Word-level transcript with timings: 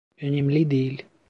Önemli 0.21 0.71
değil. 0.71 1.05